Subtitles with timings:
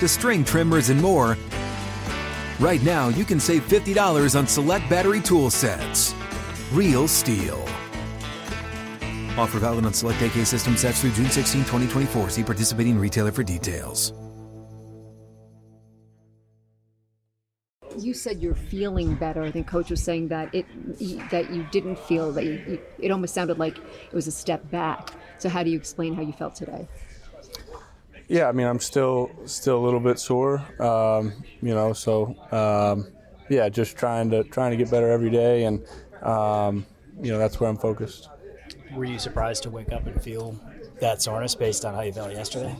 [0.00, 1.36] to string trimmers and more,
[2.58, 6.14] right now you can save $50 on select battery tool sets.
[6.72, 7.60] Real STIHL.
[9.38, 12.30] Offer valid on select AK system sets through June 16, 2024.
[12.30, 14.12] See participating retailer for details.
[17.98, 19.42] You said you're feeling better.
[19.42, 20.64] I think coach was saying that it
[21.30, 25.10] that you didn't feel that you, it almost sounded like it was a step back.
[25.38, 26.86] So how do you explain how you felt today?
[28.30, 31.92] Yeah, I mean, I'm still still a little bit sore, um, you know.
[31.92, 33.08] So um,
[33.48, 35.84] yeah, just trying to trying to get better every day, and
[36.22, 36.86] um,
[37.20, 38.28] you know that's where I'm focused.
[38.94, 40.54] Were you surprised to wake up and feel
[41.00, 42.76] that soreness based on how you felt yesterday?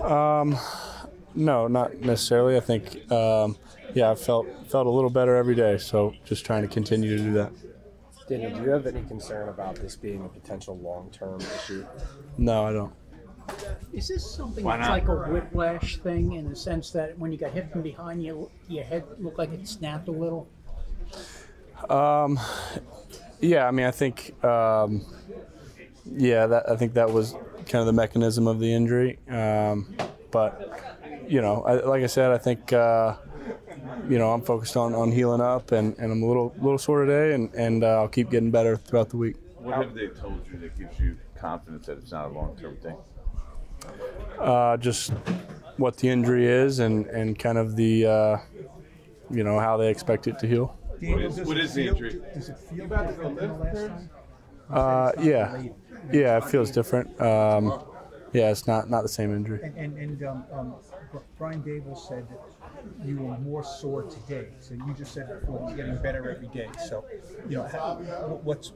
[0.00, 0.56] Um,
[1.34, 2.56] no, not necessarily.
[2.56, 3.56] I think um,
[3.94, 5.76] yeah, I felt felt a little better every day.
[5.76, 7.50] So just trying to continue to do that.
[8.28, 11.84] Daniel, do you have any concern about this being a potential long-term issue?
[12.38, 12.92] No, I don't.
[13.92, 17.52] Is this something that's like a whiplash thing in the sense that when you got
[17.52, 20.48] hit from behind, you, your head looked like it snapped a little?
[21.88, 22.38] Um,
[23.40, 25.04] yeah, I mean, I think, um,
[26.06, 27.34] yeah, that I think that was
[27.66, 29.18] kind of the mechanism of the injury.
[29.28, 29.94] Um,
[30.30, 30.90] but
[31.28, 33.16] you know, I, like I said, I think uh,
[34.08, 37.04] you know I'm focused on, on healing up, and, and I'm a little little sore
[37.04, 39.36] today, and and uh, I'll keep getting better throughout the week.
[39.58, 42.76] What have they told you that gives you confidence that it's not a long term
[42.76, 42.96] thing?
[44.38, 45.12] Uh, just
[45.76, 48.38] what the injury is, and and kind of the uh,
[49.30, 50.76] you know how they expect it to heal.
[51.00, 52.20] What is, what is the injury?
[52.34, 54.10] Does it feel better than the last time?
[54.70, 55.62] Uh, yeah,
[56.12, 57.20] yeah, it feels different.
[57.20, 57.82] Um,
[58.32, 59.60] yeah, it's not not the same injury.
[59.62, 60.74] And, and, and um, um,
[61.36, 64.48] Brian Daboll said that you were more sore today.
[64.60, 66.68] So you just said before you're getting better every day.
[66.88, 67.04] So,
[67.48, 67.94] you know, how,
[68.44, 68.72] what's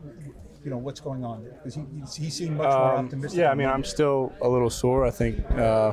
[0.64, 1.52] you know what's going on there?
[1.52, 3.38] Because he, he seemed much more Um, optimistic.
[3.38, 3.88] yeah, I mean, I'm did.
[3.90, 5.04] still a little sore.
[5.04, 5.92] I think uh,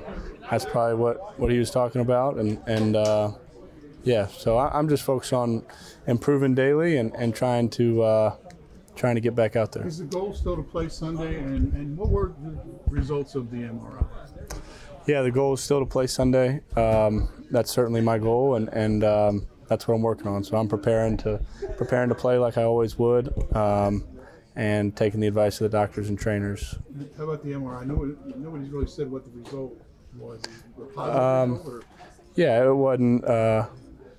[0.50, 3.32] that's probably what, what he was talking about, and and uh,
[4.04, 5.64] yeah, so I, I'm just focused on
[6.08, 8.36] improving daily and, and trying to uh,
[8.96, 9.86] trying to get back out there.
[9.86, 11.36] Is the goal still to play Sunday?
[11.40, 14.06] And, and what were the results of the MRI?
[15.08, 16.62] Yeah, the goal is still to play Sunday.
[16.78, 20.44] Um, that's certainly my goal, and and um, that's what I'm working on.
[20.46, 21.42] So I'm preparing to
[21.78, 24.04] preparing to play like I always would, um,
[24.56, 26.76] and taking the advice of the doctors and trainers.
[27.18, 27.86] How about the MRI?
[27.86, 29.82] Nobody, nobody's really said what the result
[30.18, 30.42] was.
[30.98, 31.86] Um, result
[32.36, 33.68] Yeah, it wasn't uh,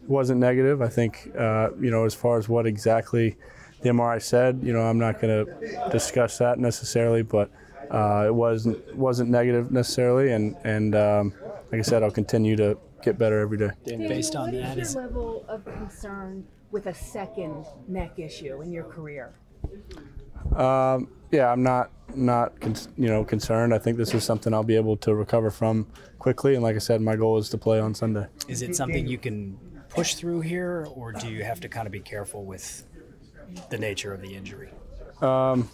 [0.02, 0.80] it wasn't negative.
[0.80, 3.36] I think uh, you know as far as what exactly
[3.82, 7.50] the MRI said, you know, I'm not going to discuss that necessarily, but
[7.90, 11.34] uh, it wasn't wasn't negative necessarily, and and um,
[11.70, 13.70] like I said, I'll continue to get better every day.
[13.84, 18.62] Based on what that, is is your level of concern with a second neck issue
[18.62, 19.34] in your career?
[20.56, 22.52] Um, yeah, I'm not not
[22.96, 23.74] you know concerned.
[23.74, 25.86] I think this is something I'll be able to recover from
[26.18, 28.26] quickly, and like I said, my goal is to play on Sunday.
[28.48, 29.58] is it something you can
[29.88, 32.86] push through here, or do you have to kind of be careful with
[33.70, 34.70] the nature of the injury?
[35.20, 35.70] Um,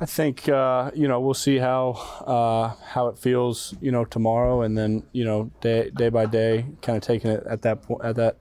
[0.00, 1.90] I think uh, you know we'll see how
[2.26, 6.66] uh, how it feels you know tomorrow, and then you know day day by day,
[6.80, 8.38] kind of taking it at that point at that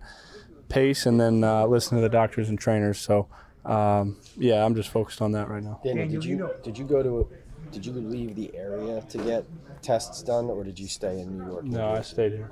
[0.69, 2.99] pace, and then uh, listen to the doctors and trainers.
[2.99, 3.27] So
[3.65, 5.79] um, yeah, I'm just focused on that right now.
[5.83, 7.29] Daniel, Daniel, did you you did you go to
[7.71, 9.45] did you leave the area to get
[9.81, 11.63] tests done, or did you stay in New York?
[11.65, 12.49] No, I stayed here.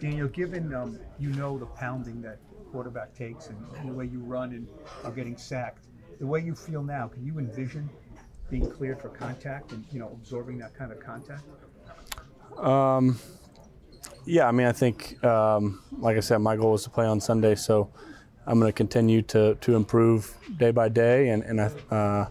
[0.00, 2.38] Daniel, given um, you know the pounding that
[2.70, 4.68] quarterback takes and the way you run and
[5.04, 5.86] are getting sacked,
[6.18, 7.88] the way you feel now, can you envision
[8.48, 11.42] being cleared for contact and you know absorbing that kind of contact?
[12.58, 13.18] Um,
[14.24, 17.20] yeah, I mean, I think, um, like I said, my goal is to play on
[17.20, 17.90] Sunday, so
[18.46, 22.28] I'm going to continue to to improve day by day, and and I, uh,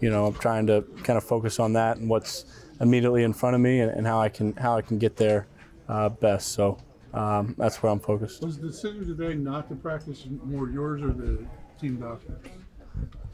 [0.00, 2.44] you know, I'm trying to kind of focus on that and what's
[2.80, 5.46] immediately in front of me, and, and how I can how I can get there
[5.88, 6.52] uh, best.
[6.52, 6.78] So
[7.14, 8.42] um, that's where I'm focused.
[8.42, 11.44] Was the decision today not to practice more yours or the
[11.80, 12.38] team doctor?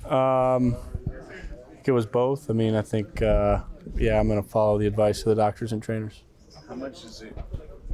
[0.04, 0.76] Um,
[1.06, 2.50] I think it was both.
[2.50, 3.62] I mean, I think, uh,
[3.96, 6.22] yeah, I'm going to follow the advice of the doctors and trainers.
[6.68, 7.36] How much is it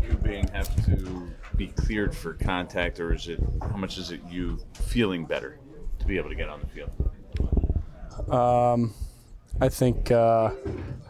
[0.02, 4.20] you being have to be cleared for contact, or is it how much is it
[4.30, 5.58] you feeling better
[5.98, 8.32] to be able to get on the field?
[8.32, 8.94] Um,
[9.60, 10.52] I think uh,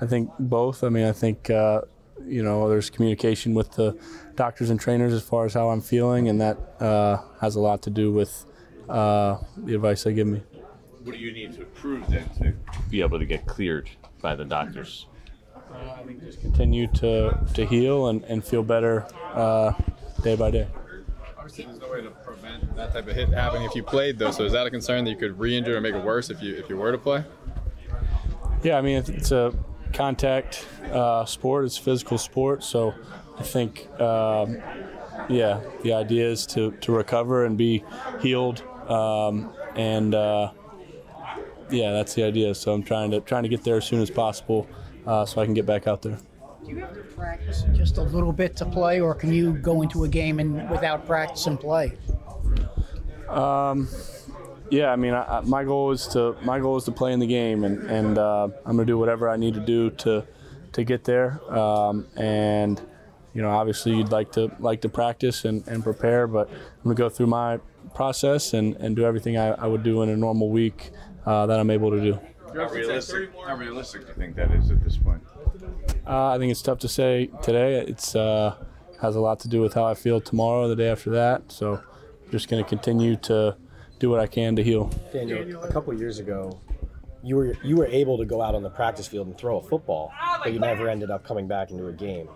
[0.01, 0.83] I think both.
[0.83, 1.83] I mean, I think uh,
[2.27, 3.97] you know there's communication with the
[4.35, 7.83] doctors and trainers as far as how I'm feeling, and that uh, has a lot
[7.83, 8.47] to do with
[8.89, 10.43] uh, the advice they give me.
[11.05, 12.55] What do you need to prove then to
[12.91, 13.91] be able to get cleared
[14.21, 15.07] by the doctors?
[16.25, 19.73] just Continue to, to heal and, and feel better uh,
[20.23, 20.67] day by day.
[21.37, 24.31] Obviously, there's no way to prevent that type of hit happening if you played, though.
[24.31, 26.55] So is that a concern that you could re-injure or make it worse if you
[26.55, 27.25] if you were to play?
[28.63, 29.55] Yeah, I mean it's, it's a
[29.93, 31.65] contact uh, sport.
[31.65, 32.93] It's a physical sport, so
[33.39, 34.59] I think um,
[35.29, 37.85] yeah, the idea is to, to recover and be
[38.21, 40.51] healed, um, and uh,
[41.71, 42.55] yeah, that's the idea.
[42.55, 44.67] So I'm trying to trying to get there as soon as possible,
[45.07, 46.19] uh, so I can get back out there.
[46.69, 49.81] Do you have to practice just a little bit to play, or can you go
[49.81, 51.95] into a game and without practice and play?
[53.29, 53.89] Um,
[54.71, 57.21] yeah, I mean, I, I, my goal is to my goal is to play in
[57.21, 60.27] the game, and and uh, I'm gonna do whatever I need to do to
[60.73, 61.41] to get there.
[61.51, 62.79] Um, and
[63.33, 66.97] you know, obviously, you'd like to like to practice and, and prepare, but I'm gonna
[66.97, 67.61] go through my
[67.95, 70.91] process and, and do everything I, I would do in a normal week
[71.25, 72.21] uh, that I'm able to do.
[72.55, 75.23] How realistic, how realistic do you think that is at this point?
[76.09, 77.81] Uh, I think it's tough to say today.
[77.81, 78.57] It's uh,
[79.03, 81.53] has a lot to do with how I feel tomorrow, the day after that.
[81.53, 81.83] So,
[82.31, 83.57] just going to continue to
[83.99, 84.91] do what I can to heal.
[85.13, 86.59] Daniel, a couple years ago,
[87.23, 89.63] you were you were able to go out on the practice field and throw a
[89.63, 90.11] football,
[90.43, 92.29] but you never ended up coming back into a game.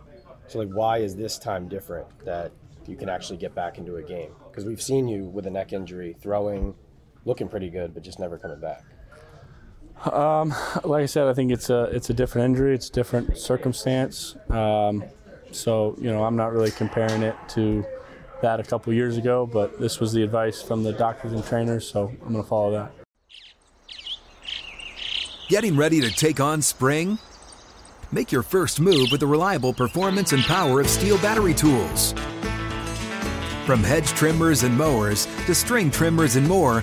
[0.49, 2.53] So, like, why is this time different that
[2.87, 4.33] you can actually get back into a game?
[4.51, 6.75] Because we've seen you with a neck injury, throwing,
[7.25, 8.85] looking pretty good, but just never coming back.
[10.11, 10.55] Um,
[10.85, 12.75] like I said, I think it's a it's a different injury.
[12.75, 14.37] It's a different circumstance.
[14.50, 15.05] Um,
[15.50, 17.85] so you know, I'm not really comparing it to
[18.43, 21.89] that a couple years ago, but this was the advice from the doctors and trainers,
[21.89, 22.93] so I'm going to follow that.
[25.49, 27.19] Getting ready to take on spring?
[28.11, 32.12] Make your first move with the reliable performance and power of STIHL battery tools.
[33.65, 36.83] From hedge trimmers and mowers to string trimmers and more.